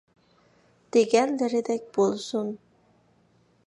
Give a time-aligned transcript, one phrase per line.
[0.97, 2.53] دېگەنلىرىدەك بولسۇن!